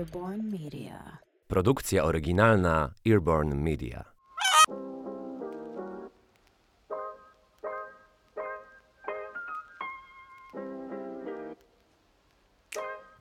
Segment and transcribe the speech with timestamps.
[0.00, 1.18] Earborn Media.
[1.48, 4.04] Produkcja oryginalna Earborn Media.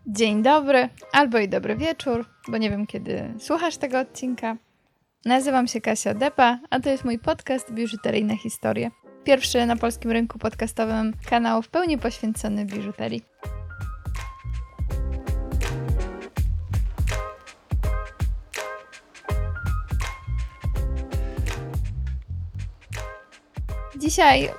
[0.08, 4.58] Dzień dobry, albo i dobry wieczór, bo nie wiem kiedy słuchasz tego odcinka.
[5.26, 8.92] Nazywam się Kasia Depa, a to jest mój podcast Biżuteryjne Historie.
[9.24, 13.22] Pierwszy na polskim rynku podcastowym kanał w pełni poświęcony biżuterii.
[24.00, 24.50] Dzisiaj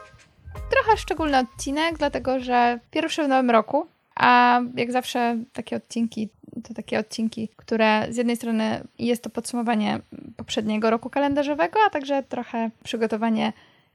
[0.71, 3.87] trochę szczególny odcinek, dlatego że pierwszy w nowym roku,
[4.17, 6.29] a jak zawsze takie odcinki
[6.69, 10.01] to takie odcinki, które z jednej strony jest to podsumowanie
[10.37, 13.53] poprzedniego roku kalendarzowego, a także trochę przygotowanie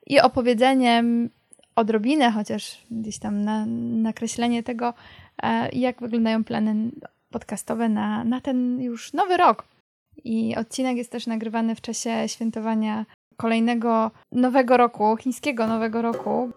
[0.08, 1.03] i opowiedzenie
[1.75, 3.66] odrobinę, chociaż gdzieś tam na,
[4.02, 4.94] nakreślenie tego,
[5.44, 6.91] e, jak wyglądają plany
[7.30, 9.66] podcastowe na, na ten już nowy rok.
[10.23, 13.06] I odcinek jest też nagrywany w czasie świętowania
[13.38, 16.50] kolejnego nowego roku, chińskiego nowego roku,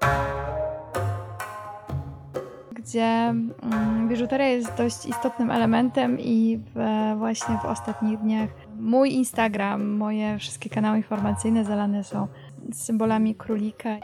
[2.73, 6.79] gdzie mm, biżuteria jest dość istotnym elementem i w,
[7.19, 12.29] właśnie w ostatnich dniach mój Instagram, moje wszystkie kanały informacyjne zalane są
[12.73, 13.97] symbolami królika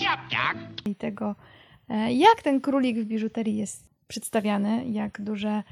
[0.00, 0.86] up, Doc?
[0.86, 1.34] i tego,
[1.88, 5.62] e, jak ten królik w biżuterii jest przedstawiany, jak duże,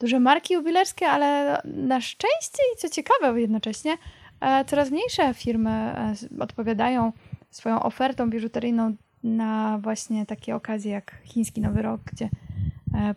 [0.00, 4.19] duże marki jubilerskie, ale na szczęście i co ciekawe jednocześnie, e,
[4.66, 7.12] coraz mniejsze firmy e, odpowiadają
[7.50, 12.28] swoją ofertą biżuteryjną na właśnie takie okazje jak chiński Nowy Rok, gdzie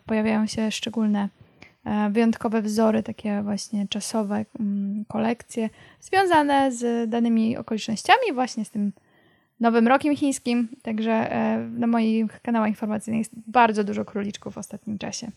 [0.06, 1.28] pojawiają się szczególne,
[2.10, 8.92] wyjątkowe wzory, takie właśnie czasowe mm, kolekcje związane z danymi okolicznościami, właśnie z tym
[9.60, 11.30] Nowym Rokiem Chińskim, także
[11.70, 15.30] na moich kanałach informacyjnych jest bardzo dużo króliczków w ostatnim czasie.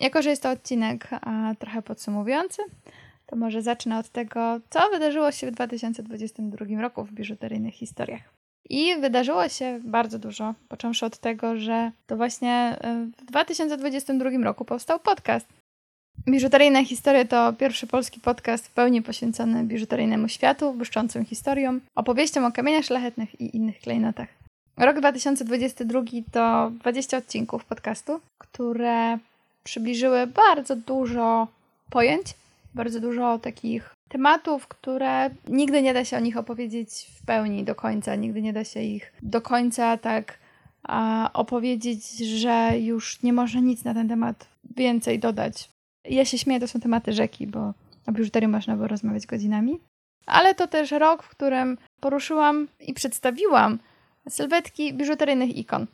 [0.00, 1.10] Jako, że jest to odcinek
[1.58, 2.62] trochę podsumowujący,
[3.26, 8.20] to może zacznę od tego, co wydarzyło się w 2022 roku w biżuteryjnych historiach.
[8.70, 12.76] I wydarzyło się bardzo dużo, począwszy od tego, że to właśnie
[13.18, 15.46] w 2022 roku powstał podcast.
[16.28, 22.52] Biżuteryjne historie to pierwszy polski podcast w pełni poświęcony biżuteryjnemu światu, błyszczącym historią, opowieściom o
[22.52, 24.28] kamieniach szlachetnych i innych klejnotach.
[24.76, 26.00] Rok 2022
[26.32, 29.18] to 20 odcinków podcastu, które
[29.64, 31.48] przybliżyły bardzo dużo
[31.90, 32.26] pojęć,
[32.76, 37.74] bardzo dużo takich tematów, które nigdy nie da się o nich opowiedzieć w pełni do
[37.74, 40.38] końca, nigdy nie da się ich do końca tak
[40.82, 45.68] a, opowiedzieć, że już nie można nic na ten temat więcej dodać.
[46.04, 47.74] Ja się śmieję, to są tematy rzeki, bo
[48.06, 49.80] o biżuterii można było rozmawiać godzinami.
[50.26, 53.78] Ale to też rok, w którym poruszyłam i przedstawiłam
[54.28, 55.86] sylwetki biżuteryjnych ikon.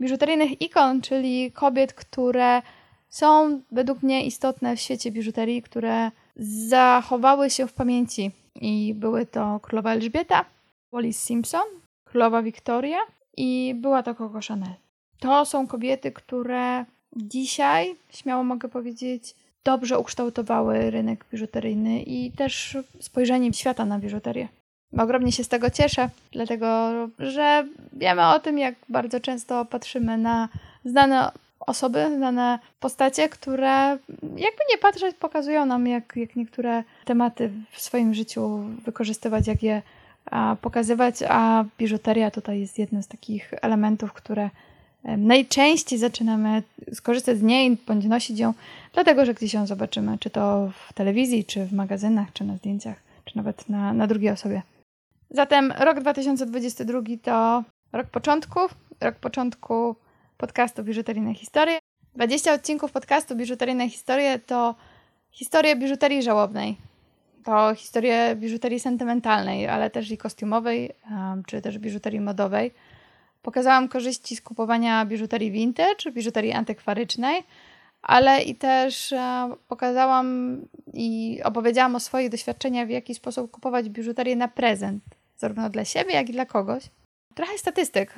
[0.00, 2.62] Biżuteryjnych ikon, czyli kobiet, które
[3.08, 8.30] są według mnie istotne w świecie biżuterii, które zachowały się w pamięci.
[8.60, 10.44] I były to królowa Elżbieta,
[10.92, 11.62] Wallis Simpson,
[12.04, 12.98] królowa Wiktoria
[13.36, 14.74] i była to Coco Chanel.
[15.18, 16.84] To są kobiety, które
[17.16, 19.34] dzisiaj, śmiało mogę powiedzieć,
[19.64, 24.48] dobrze ukształtowały rynek biżuteryjny i też spojrzenie świata na biżuterię.
[24.98, 30.48] Ogromnie się z tego cieszę, dlatego że wiemy o tym, jak bardzo często patrzymy na
[30.84, 31.30] znane
[31.60, 38.14] osoby, znane postacie, które jakby nie patrzeć, pokazują nam, jak, jak niektóre tematy w swoim
[38.14, 39.82] życiu wykorzystywać, jak je
[40.30, 44.50] a, pokazywać, a biżuteria tutaj jest jednym z takich elementów, które
[45.04, 48.54] najczęściej zaczynamy skorzystać z niej bądź nosić ją,
[48.92, 52.96] dlatego że gdzieś ją zobaczymy, czy to w telewizji, czy w magazynach, czy na zdjęciach,
[53.24, 54.62] czy nawet na, na drugiej osobie.
[55.30, 59.96] Zatem rok 2022 to rok początków, rok początku
[60.38, 61.78] podcastu Biżuteryjne Historie.
[62.14, 64.74] 20 odcinków podcastu Biżuteryjne Historie to
[65.30, 66.76] historie biżuterii żałobnej.
[67.44, 70.92] To historie biżuterii sentymentalnej, ale też i kostiumowej,
[71.46, 72.74] czy też biżuterii modowej.
[73.42, 77.42] Pokazałam korzyści z kupowania biżuterii vintage, biżuterii antykwarycznej,
[78.02, 79.14] ale i też
[79.68, 80.58] pokazałam
[80.94, 85.04] i opowiedziałam o swoich doświadczeniach, w jaki sposób kupować biżuterię na prezent,
[85.36, 86.90] zarówno dla siebie, jak i dla kogoś.
[87.38, 88.14] Trochę statystyk.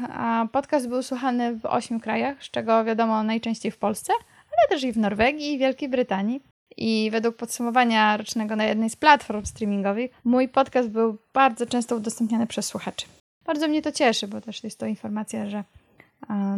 [0.52, 4.12] Podcast był słuchany w ośmiu krajach, z czego wiadomo najczęściej w Polsce,
[4.46, 6.40] ale też i w Norwegii i Wielkiej Brytanii.
[6.76, 12.46] I według podsumowania rocznego na jednej z platform streamingowych, mój podcast był bardzo często udostępniany
[12.46, 13.06] przez słuchaczy.
[13.46, 15.64] Bardzo mnie to cieszy, bo też jest to informacja, że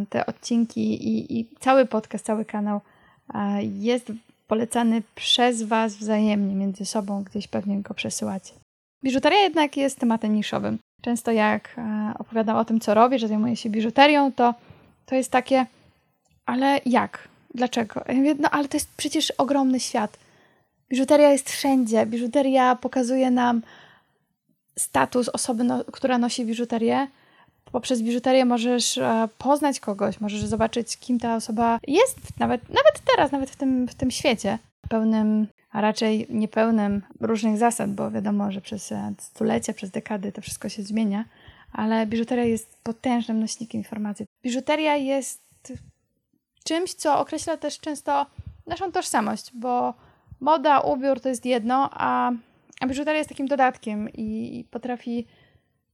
[0.09, 2.81] te odcinki i, i cały podcast, cały kanał
[3.61, 4.11] jest
[4.47, 8.53] polecany przez Was wzajemnie, między sobą, gdzieś pewnie go przesyłacie.
[9.03, 10.77] Biżuteria jednak jest tematem niszowym.
[11.03, 11.75] Często jak
[12.19, 14.53] opowiadam o tym, co robię, że zajmuję się biżuterią, to,
[15.05, 15.65] to jest takie,
[16.45, 17.27] ale jak?
[17.55, 18.01] dlaczego?
[18.07, 20.17] Ja mówię, no ale to jest przecież ogromny świat.
[20.89, 22.05] Biżuteria jest wszędzie.
[22.05, 23.61] Biżuteria pokazuje nam
[24.79, 27.07] status osoby, no, która nosi biżuterię.
[27.71, 33.31] Poprzez biżuterię możesz e, poznać kogoś, możesz zobaczyć, kim ta osoba jest, nawet, nawet teraz,
[33.31, 34.57] nawet w tym, w tym świecie
[34.89, 40.69] pełnym, a raczej niepełnym różnych zasad, bo wiadomo, że przez stulecia, przez dekady to wszystko
[40.69, 41.25] się zmienia,
[41.71, 44.25] ale biżuteria jest potężnym nośnikiem informacji.
[44.43, 45.73] Biżuteria jest
[46.63, 48.25] czymś, co określa też często
[48.67, 49.93] naszą tożsamość, bo
[50.39, 52.31] moda, ubiór to jest jedno, a,
[52.79, 55.27] a biżuteria jest takim dodatkiem i, i potrafi,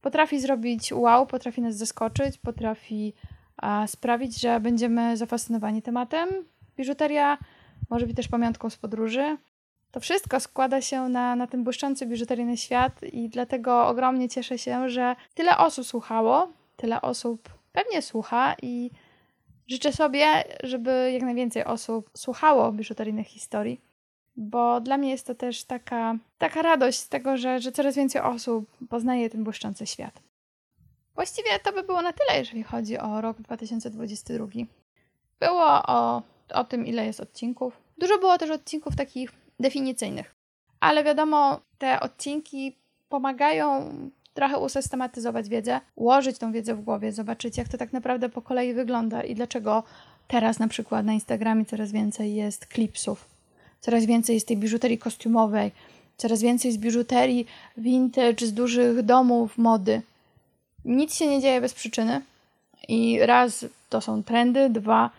[0.00, 3.14] potrafi zrobić wow, potrafi nas zaskoczyć, potrafi
[3.56, 6.28] a, sprawić, że będziemy zafascynowani tematem.
[6.76, 7.38] Biżuteria
[7.90, 9.36] może być też pamiątką z podróży.
[9.92, 14.88] To wszystko składa się na, na ten błyszczący biżuteryjny świat i dlatego ogromnie cieszę się,
[14.88, 18.90] że tyle osób słuchało, tyle osób pewnie słucha i
[19.66, 23.80] życzę sobie, żeby jak najwięcej osób słuchało biżuteryjnych historii,
[24.36, 28.22] bo dla mnie jest to też taka, taka radość z tego, że, że coraz więcej
[28.22, 30.22] osób poznaje ten błyszczący świat.
[31.14, 34.46] Właściwie to by było na tyle, jeżeli chodzi o rok 2022.
[35.40, 36.22] Było o,
[36.54, 37.80] o tym, ile jest odcinków.
[37.98, 40.34] Dużo było też odcinków takich definicyjnych,
[40.80, 42.76] ale wiadomo, te odcinki
[43.08, 43.90] pomagają
[44.34, 48.74] trochę usystematyzować wiedzę, ułożyć tą wiedzę w głowie, zobaczyć, jak to tak naprawdę po kolei
[48.74, 49.82] wygląda i dlaczego
[50.28, 53.24] teraz na przykład na Instagramie coraz więcej jest klipsów,
[53.80, 55.72] coraz więcej jest tej biżuterii kostiumowej,
[56.16, 57.46] coraz więcej z biżuterii
[57.76, 60.02] vintage, z dużych domów mody.
[60.84, 62.22] Nic się nie dzieje bez przyczyny
[62.88, 65.10] i raz to są trendy, dwa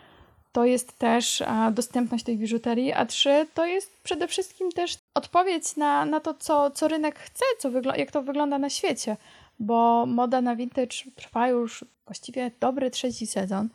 [0.52, 6.04] to jest też dostępność tej biżuterii, a trzy to jest przede wszystkim też odpowiedź na,
[6.04, 9.16] na to, co, co rynek chce, co jak to wygląda na świecie,
[9.60, 13.68] bo moda na vintage trwa już właściwie dobry trzeci sezon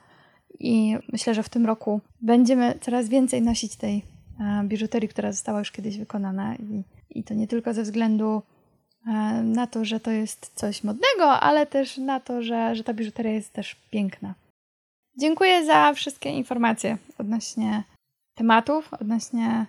[0.60, 4.06] i myślę, że w tym roku będziemy coraz więcej nosić tej
[4.64, 8.42] biżuterii, która została już kiedyś wykonana i, i to nie tylko ze względu
[9.44, 13.32] na to, że to jest coś modnego, ale też na to, że, że ta biżuteria
[13.32, 14.34] jest też piękna.
[15.20, 17.84] Dziękuję za wszystkie informacje odnośnie
[18.36, 19.66] tematów, odnośnie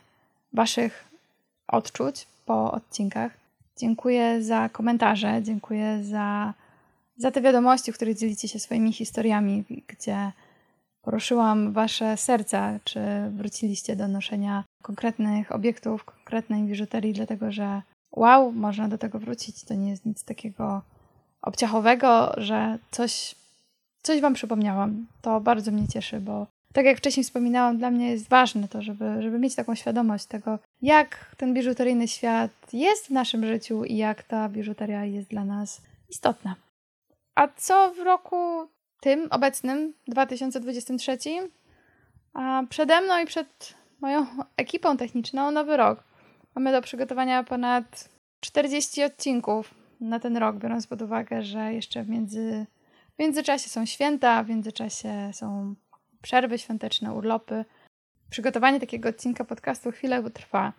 [0.52, 1.04] Waszych
[1.68, 3.32] odczuć po odcinkach.
[3.78, 6.54] Dziękuję za komentarze, dziękuję za,
[7.16, 10.32] za te wiadomości, w których dzielicie się swoimi historiami, gdzie
[11.02, 13.00] poruszyłam Wasze serca, czy
[13.30, 19.64] wróciliście do noszenia konkretnych obiektów, konkretnej biżuterii, dlatego że wow, można do tego wrócić.
[19.64, 20.82] To nie jest nic takiego
[21.42, 23.34] obciachowego, że coś
[24.02, 25.06] coś Wam przypomniałam.
[25.22, 29.22] To bardzo mnie cieszy, bo tak jak wcześniej wspominałam, dla mnie jest ważne to, żeby,
[29.22, 34.22] żeby mieć taką świadomość tego, jak ten biżuteryjny świat jest w naszym życiu i jak
[34.22, 36.56] ta biżuteria jest dla nas istotna.
[37.34, 38.68] A co w roku
[39.00, 41.18] tym obecnym, 2023?
[42.34, 46.04] A przede mną i przed moją ekipą techniczną nowy rok.
[46.54, 48.08] Mamy do przygotowania ponad
[48.40, 52.66] 40 odcinków na ten rok, biorąc pod uwagę, że jeszcze między
[53.18, 55.74] w międzyczasie są święta, w międzyczasie są
[56.22, 57.64] przerwy świąteczne, urlopy.
[58.30, 60.72] Przygotowanie takiego odcinka podcastu chwilę trwa.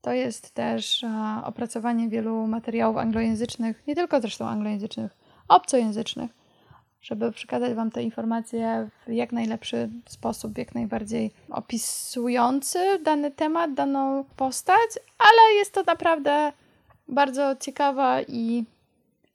[0.00, 1.04] To jest też
[1.44, 5.16] opracowanie wielu materiałów anglojęzycznych, nie tylko zresztą anglojęzycznych,
[5.48, 6.30] obcojęzycznych,
[7.00, 14.24] żeby przekazać Wam te informacje w jak najlepszy sposób, jak najbardziej opisujący dany temat, daną
[14.36, 16.52] postać, ale jest to naprawdę
[17.08, 18.64] bardzo ciekawa i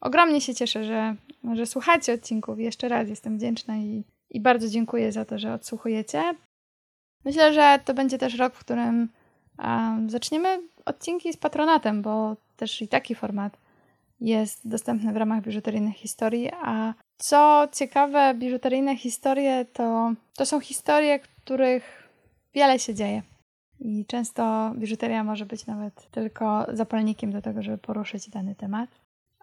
[0.01, 1.15] ogromnie się cieszę, że
[1.53, 2.59] że słuchacie odcinków.
[2.59, 6.35] Jeszcze raz jestem wdzięczna i, i bardzo dziękuję za to, że odsłuchujecie.
[7.25, 9.09] Myślę, że to będzie też rok, w którym
[9.59, 13.57] um, zaczniemy odcinki z patronatem, bo też i taki format
[14.21, 16.49] jest dostępny w ramach biżuteryjnych historii.
[16.61, 22.09] A co ciekawe, biżuteryjne historie to, to są historie, których
[22.53, 23.21] wiele się dzieje.
[23.79, 28.89] I często biżuteria może być nawet tylko zapalnikiem do tego, żeby poruszyć dany temat.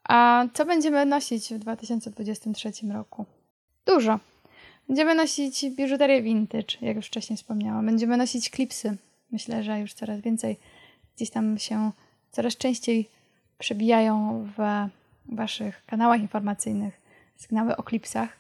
[0.09, 3.27] A co będziemy nosić w 2023 roku?
[3.87, 4.19] Dużo.
[4.89, 7.87] Będziemy nosić biżuterię vintage, jak już wcześniej wspomniałam.
[7.87, 8.97] Będziemy nosić klipsy.
[9.31, 10.57] Myślę, że już coraz więcej
[11.17, 11.91] gdzieś tam się
[12.33, 13.09] coraz częściej
[13.59, 14.89] przebijają w
[15.35, 17.01] waszych kanałach informacyjnych
[17.37, 18.37] sygnały o klipsach.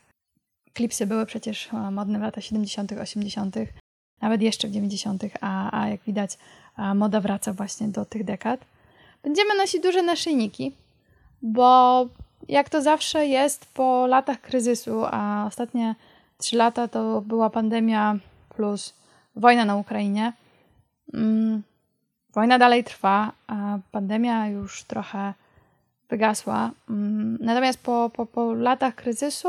[0.73, 3.57] Klipsy były przecież modne w latach 70., 80.,
[4.21, 6.39] nawet jeszcze w 90., a, a jak widać,
[6.95, 8.61] moda wraca właśnie do tych dekad.
[9.23, 10.73] Będziemy nosić duże naszyjniki,
[11.43, 12.07] bo
[12.49, 15.95] jak to zawsze jest po latach kryzysu, a ostatnie
[16.39, 18.95] trzy lata to była pandemia plus
[19.37, 20.33] wojna na Ukrainie.
[21.15, 21.63] Mm,
[22.35, 25.35] wojna dalej trwa, a pandemia już trochę
[26.09, 26.71] wygasła.
[26.91, 29.49] Mm, natomiast po, po, po latach kryzysu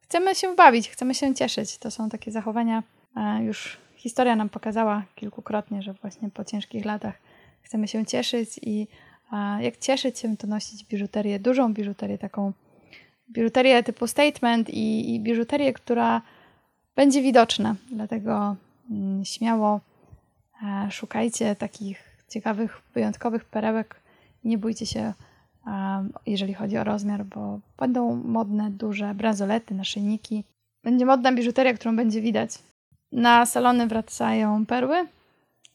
[0.00, 1.78] chcemy się bawić, chcemy się cieszyć.
[1.78, 2.82] To są takie zachowania
[3.16, 7.14] e, już historia nam pokazała kilkukrotnie, że właśnie po ciężkich latach
[7.62, 8.86] chcemy się cieszyć i
[9.60, 12.52] jak cieszyć się, to nosić biżuterię, dużą biżuterię, taką
[13.30, 16.22] biżuterię typu statement i, i biżuterię, która
[16.96, 17.76] będzie widoczna.
[17.90, 18.56] Dlatego
[18.90, 19.80] mm, śmiało
[20.62, 24.00] e, szukajcie takich ciekawych, wyjątkowych perełek.
[24.44, 25.12] Nie bójcie się,
[26.26, 30.44] jeżeli chodzi o rozmiar, bo będą modne, duże bransolety, naszyjniki.
[30.84, 32.50] Będzie modna biżuteria, którą będzie widać.
[33.12, 34.96] Na salony wracają perły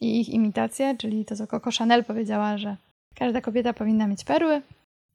[0.01, 2.77] i ich imitacje, czyli to, co Coco Chanel powiedziała, że
[3.19, 4.61] każda kobieta powinna mieć perły.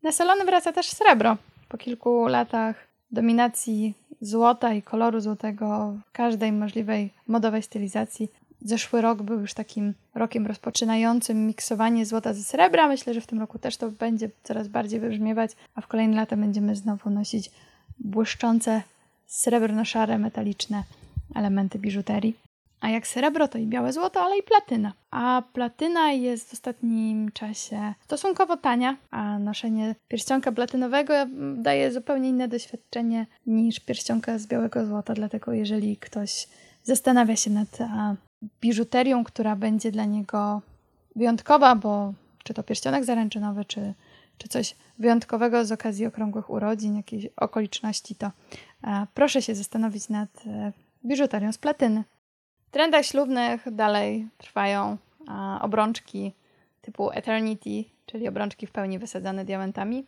[0.03, 1.37] Na salony wraca też srebro.
[1.69, 8.29] Po kilku latach dominacji złota i koloru złotego w każdej możliwej modowej stylizacji.
[8.61, 12.89] Zeszły rok był już takim rokiem rozpoczynającym miksowanie złota ze srebra.
[12.89, 16.37] Myślę, że w tym roku też to będzie coraz bardziej wybrzmiewać, a w kolejne lata
[16.37, 17.51] będziemy znowu nosić
[17.99, 18.83] błyszczące,
[19.27, 20.83] srebrno-szare, metaliczne
[21.35, 22.52] elementy biżuterii.
[22.83, 24.93] A jak srebro, to i białe złoto, ale i platyna.
[25.11, 31.15] A platyna jest w ostatnim czasie stosunkowo tania, a noszenie pierścionka platynowego
[31.57, 35.15] daje zupełnie inne doświadczenie niż pierścionka z białego złota.
[35.15, 36.49] Dlatego jeżeli ktoś
[36.83, 37.79] zastanawia się nad
[38.61, 40.63] biżuterią, która będzie dla niego
[41.17, 43.95] wyjątkowa, bo czy to pierścionek zaręczynowy, czy,
[44.39, 48.31] czy coś wyjątkowego z okazji okrągłych urodzin, jakiejś okoliczności, to
[49.15, 50.73] proszę się zastanowić nad e,
[51.05, 52.05] biżuterią z platyny.
[52.73, 54.97] Trendach ślubnych dalej trwają
[55.61, 56.33] obrączki
[56.83, 60.07] typu Eternity, czyli obrączki w pełni wysadzane diamentami,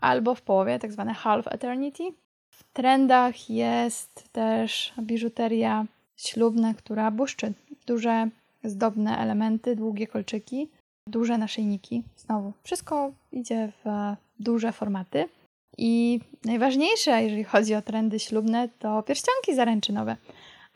[0.00, 2.02] albo w połowie, tak zwane Half Eternity.
[2.50, 5.86] W trendach jest też biżuteria
[6.16, 7.52] ślubna, która błyszczy.
[7.86, 8.28] Duże,
[8.64, 10.68] zdobne elementy, długie kolczyki,
[11.08, 12.02] duże naszyjniki.
[12.16, 15.28] Znowu, wszystko idzie w duże formaty.
[15.78, 20.16] I najważniejsze, jeżeli chodzi o trendy ślubne, to pierścionki zaręczynowe.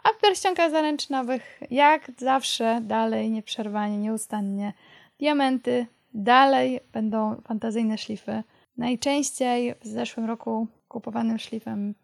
[0.05, 4.73] A w pierścionkach zaręczynowych, jak zawsze, dalej nieprzerwanie, nieustannie
[5.19, 8.43] diamenty, dalej będą fantazyjne szlify.
[8.76, 11.95] Najczęściej w zeszłym roku kupowanym szlifem,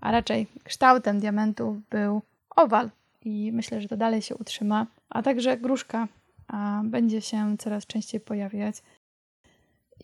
[0.00, 2.22] a raczej kształtem diamentów był
[2.56, 2.90] owal
[3.24, 6.08] i myślę, że to dalej się utrzyma, a także gruszka
[6.48, 8.76] a będzie się coraz częściej pojawiać.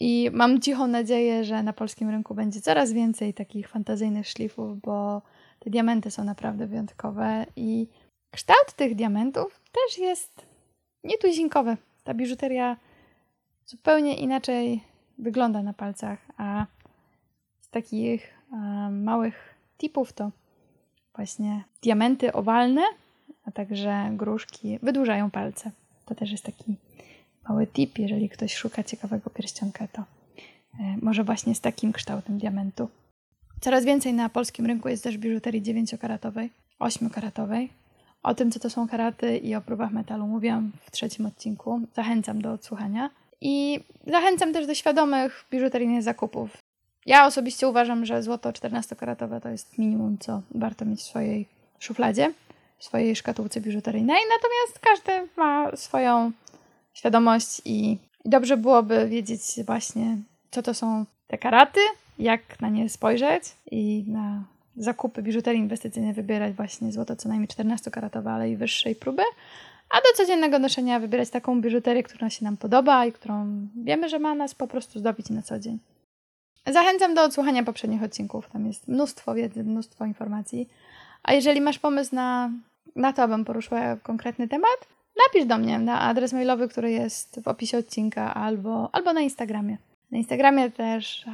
[0.01, 5.23] I mam cichą nadzieję, że na polskim rynku będzie coraz więcej takich fantazyjnych szlifów, bo
[5.61, 7.87] te diamenty są naprawdę wyjątkowe i
[8.31, 10.47] kształt tych diamentów też jest
[11.05, 11.77] nietuzinkowy.
[12.05, 12.77] Ta biżuteria
[13.67, 14.81] zupełnie inaczej
[15.19, 16.67] wygląda na palcach, a
[17.61, 18.35] z takich
[18.91, 20.31] małych tipów to
[21.15, 22.83] właśnie diamenty owalne,
[23.45, 25.71] a także gruszki wydłużają palce.
[26.07, 26.77] To też jest taki
[27.49, 32.89] mały tip, jeżeli ktoś szuka ciekawego pierścionka, to e, może właśnie z takim kształtem diamentu.
[33.61, 36.49] Coraz więcej na polskim rynku jest też biżuterii 9-karatowej,
[36.81, 37.69] 8-karatowej.
[38.23, 41.81] O tym, co to są karaty i o próbach metalu mówiłam w trzecim odcinku.
[41.95, 43.11] Zachęcam do odsłuchania.
[43.41, 46.57] I zachęcam też do świadomych biżuteryjnych zakupów.
[47.07, 51.47] Ja osobiście uważam, że złoto 14-karatowe to jest minimum, co warto mieć w swojej
[51.79, 52.33] szufladzie,
[52.79, 54.21] w swojej szkatułce biżuteryjnej.
[54.31, 56.33] Natomiast każdy ma swoją
[56.95, 60.17] świadomość i, i dobrze byłoby wiedzieć właśnie,
[60.51, 61.81] co to są te karaty,
[62.21, 64.45] jak na nie spojrzeć i na
[64.77, 69.23] zakupy biżuterii inwestycyjnej wybierać właśnie złoto co najmniej 14-karatowe, ale i wyższej próby,
[69.91, 74.19] a do codziennego noszenia wybierać taką biżuterię, która się nam podoba i którą wiemy, że
[74.19, 75.79] ma nas po prostu zdobić na co dzień.
[76.67, 80.69] Zachęcam do odsłuchania poprzednich odcinków, tam jest mnóstwo wiedzy, mnóstwo informacji.
[81.23, 82.51] A jeżeli masz pomysł na,
[82.97, 84.89] na to, abym poruszyła konkretny temat,
[85.27, 89.77] napisz do mnie na adres mailowy, który jest w opisie odcinka albo, albo na Instagramie.
[90.11, 91.25] Na Instagramie też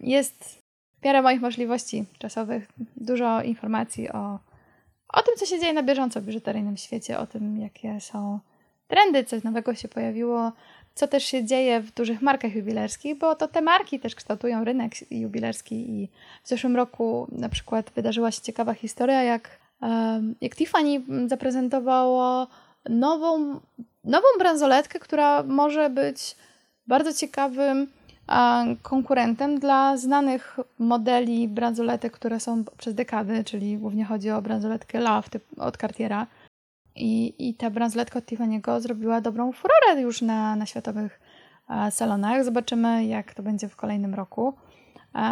[0.00, 0.62] jest
[1.00, 4.38] w miarę moich możliwości czasowych dużo informacji o,
[5.08, 8.38] o tym, co się dzieje na bieżąco w biżuteryjnym świecie, o tym, jakie są
[8.88, 10.52] trendy, coś nowego się pojawiło,
[10.94, 14.92] co też się dzieje w dużych markach jubilerskich, bo to te marki też kształtują rynek
[15.10, 16.08] jubilerski i
[16.44, 19.58] w zeszłym roku na przykład wydarzyła się ciekawa historia, jak,
[20.40, 22.46] jak Tiffany zaprezentowało
[22.88, 23.60] nową,
[24.04, 26.36] nową bransoletkę, która może być
[26.86, 27.86] bardzo ciekawym
[28.82, 35.28] konkurentem dla znanych modeli bransoletek, które są przez dekady, czyli głównie chodzi o bransoletkę Love
[35.56, 36.26] od Cartiera.
[36.96, 41.20] I, I ta bransoletka od Tiffany'ego zrobiła dobrą furorę już na, na światowych
[41.90, 42.44] salonach.
[42.44, 44.54] Zobaczymy, jak to będzie w kolejnym roku.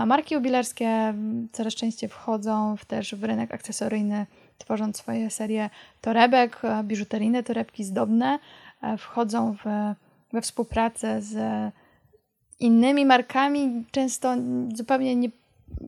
[0.07, 1.15] Marki jubilerskie
[1.53, 4.27] coraz częściej wchodzą w też w rynek akcesoryjny,
[4.59, 8.39] tworząc swoje serie torebek, biżuteryjne torebki zdobne.
[8.99, 9.65] Wchodzą w,
[10.33, 11.37] we współpracę z
[12.61, 14.35] innymi markami, często
[14.75, 15.31] zupełnie nie,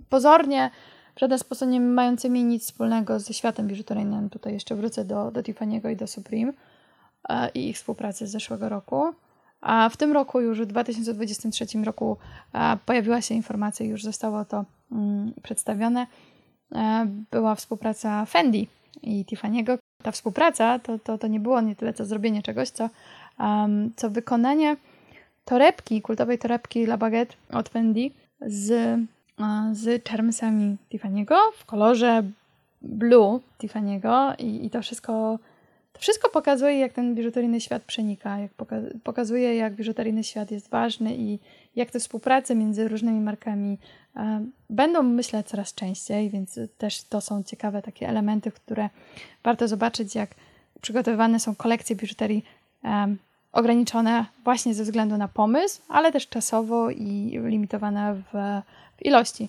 [0.09, 0.71] pozornie
[1.17, 4.31] w żaden sposób nie mającymi nic wspólnego ze światem biżuteryjnym.
[4.31, 6.53] Tutaj jeszcze wrócę do, do Tiffany'ego i do Supreme
[7.29, 9.05] e, i ich współpracy z zeszłego roku.
[9.61, 12.17] A w tym roku, już w 2023 roku,
[12.53, 16.07] e, pojawiła się informacja, już zostało to mm, przedstawione.
[16.73, 18.69] E, była współpraca Fendi
[19.03, 19.79] i Tiffany'ego.
[20.03, 22.89] Ta współpraca to, to, to nie było nie tyle co zrobienie czegoś, co,
[23.97, 24.77] co wykonanie
[25.51, 28.99] torebki, kultowej torebki La Baguette od Fendi z,
[29.73, 32.23] z czermsami Tiffany'ego w kolorze
[32.83, 35.39] blue Tiffany'ego i, i to wszystko
[35.93, 40.71] to wszystko pokazuje, jak ten biżuteryjny świat przenika, jak poka- pokazuje, jak biżuteryjny świat jest
[40.71, 41.39] ważny i
[41.77, 43.79] jak te współprace między różnymi markami
[44.17, 48.89] e, będą, myślę, coraz częściej, więc też to są ciekawe takie elementy, które
[49.43, 50.31] warto zobaczyć, jak
[50.81, 52.45] przygotowywane są kolekcje biżuterii
[52.85, 53.17] e,
[53.53, 58.33] ograniczone właśnie ze względu na pomysł, ale też czasowo i limitowane w,
[58.97, 59.49] w ilości,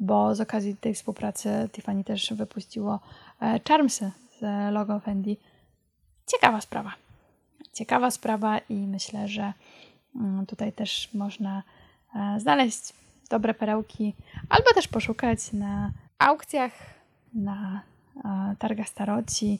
[0.00, 3.00] bo z okazji tej współpracy Tiffany też wypuściło
[3.42, 5.36] e, Charmsy z logo Fendi.
[6.26, 6.92] Ciekawa sprawa.
[7.72, 9.52] Ciekawa sprawa i myślę, że
[10.16, 11.62] mm, tutaj też można
[12.14, 12.92] e, znaleźć
[13.30, 14.14] dobre perełki,
[14.48, 16.72] albo też poszukać na aukcjach,
[17.34, 17.80] na
[18.24, 19.58] e, targach staroci,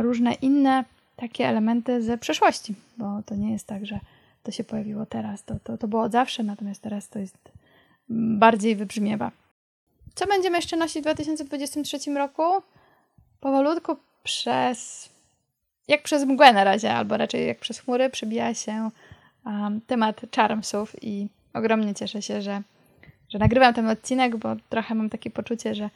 [0.00, 0.84] różne inne
[1.22, 4.00] takie elementy ze przeszłości, bo to nie jest tak, że
[4.42, 5.44] to się pojawiło teraz.
[5.44, 7.38] To, to, to było od zawsze, natomiast teraz to jest
[8.08, 9.30] bardziej wybrzmiewa.
[10.14, 12.42] Co będziemy jeszcze nosić w 2023 roku?
[13.40, 15.08] Powolutku przez,
[15.88, 18.90] jak przez mgłę na razie, albo raczej jak przez chmury, przebija się
[19.46, 22.62] um, temat charmsów i ogromnie cieszę się, że,
[23.28, 25.90] że nagrywam ten odcinek, bo trochę mam takie poczucie, że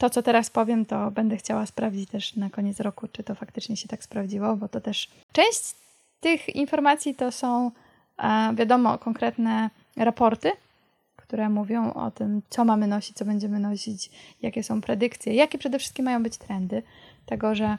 [0.00, 3.76] to, co teraz powiem, to będę chciała sprawdzić też na koniec roku, czy to faktycznie
[3.76, 5.74] się tak sprawdziło, bo to też część
[6.20, 7.70] tych informacji to są,
[8.54, 10.52] wiadomo, konkretne raporty,
[11.16, 14.10] które mówią o tym, co mamy nosić, co będziemy nosić,
[14.42, 16.82] jakie są predykcje, jakie przede wszystkim mają być trendy.
[17.26, 17.76] Tego, że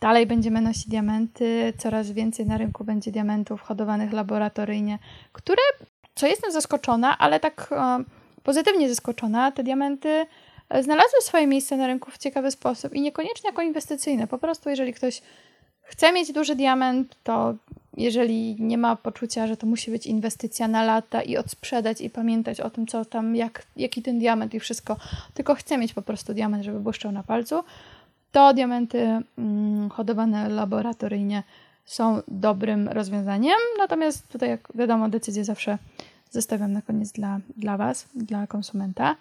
[0.00, 4.98] dalej będziemy nosić diamenty, coraz więcej na rynku będzie diamentów hodowanych laboratoryjnie,
[5.32, 5.62] które,
[6.14, 7.70] co jestem zaskoczona, ale tak
[8.42, 10.26] pozytywnie zaskoczona, te diamenty
[10.70, 14.26] znalazły swoje miejsce na rynku w ciekawy sposób i niekoniecznie jako inwestycyjne.
[14.26, 15.22] Po prostu, jeżeli ktoś
[15.82, 17.54] chce mieć duży diament, to
[17.96, 22.60] jeżeli nie ma poczucia, że to musi być inwestycja na lata i odsprzedać i pamiętać
[22.60, 24.96] o tym, co tam, jak, jaki ten diament i wszystko,
[25.34, 27.64] tylko chce mieć po prostu diament, żeby błyszczał na palcu,
[28.32, 31.42] to diamenty mm, hodowane laboratoryjnie
[31.84, 33.58] są dobrym rozwiązaniem.
[33.78, 35.78] Natomiast tutaj, jak wiadomo, decyzję zawsze
[36.30, 39.16] zostawiam na koniec dla, dla Was, dla konsumenta.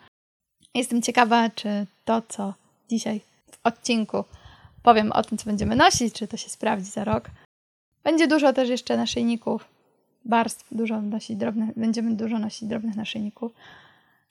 [0.73, 2.53] Jestem ciekawa, czy to, co
[2.89, 4.23] dzisiaj w odcinku
[4.83, 7.29] powiem o tym, co będziemy nosić, czy to się sprawdzi za rok.
[8.03, 9.65] Będzie dużo też jeszcze naszyjników,
[10.25, 13.51] barstw, dużo nosić drobnych, będziemy dużo nosić drobnych naszyjników.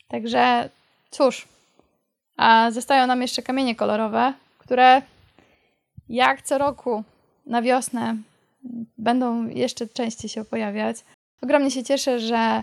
[0.09, 0.69] Także
[1.11, 1.49] cóż,
[2.37, 5.03] a zostają nam jeszcze kamienie kolorowe, które
[6.09, 7.05] jak co roku
[7.47, 8.17] na wiosnę
[8.99, 10.97] będą jeszcze częściej się pojawiać.
[11.43, 12.63] Ogromnie się cieszę, że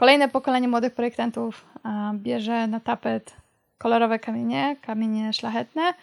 [0.00, 1.66] kolejne pokolenie młodych projektantów
[2.14, 3.36] bierze na tapet
[3.78, 5.94] kolorowe kamienie, kamienie szlachetne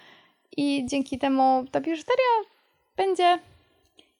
[0.57, 2.33] i dzięki temu ta biżuteria
[2.97, 3.39] będzie,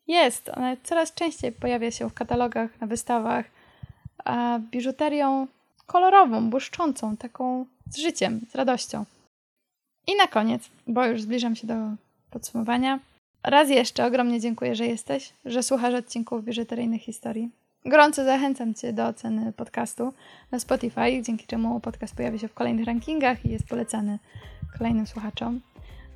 [0.08, 3.46] jest, ona coraz częściej pojawia się w katalogach, na wystawach,
[4.26, 5.48] a biżuterią
[5.86, 9.06] kolorową, błyszczącą, taką z życiem, z radością.
[10.08, 11.76] I na koniec, bo już zbliżam się do
[12.32, 13.00] podsumowania.
[13.44, 17.50] Raz jeszcze ogromnie dziękuję, że jesteś, że słuchasz odcinków biżuteryjnych historii.
[17.88, 20.14] Gorąco zachęcam Cię do oceny podcastu
[20.52, 24.20] na Spotify, dzięki czemu podcast pojawia się w kolejnych rankingach i jest polecany
[24.78, 25.62] kolejnym słuchaczom.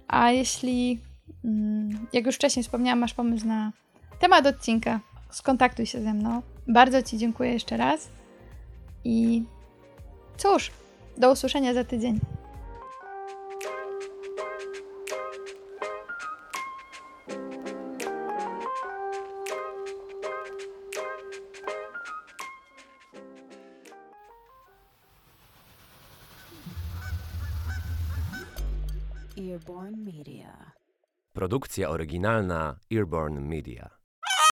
[0.07, 0.99] A jeśli,
[1.45, 3.71] mm, jak już wcześniej wspomniałam, masz pomysł na
[4.19, 6.41] temat odcinka, skontaktuj się ze mną.
[6.67, 8.09] Bardzo Ci dziękuję jeszcze raz
[9.03, 9.43] i
[10.37, 10.71] cóż,
[11.17, 12.19] do usłyszenia za tydzień.
[31.41, 34.00] Produkcja oryginalna Earborn Media.